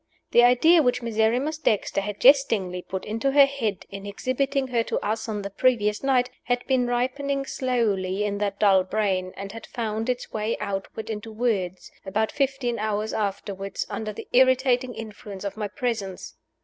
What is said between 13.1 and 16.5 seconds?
afterward, under the irritating influence of my presence!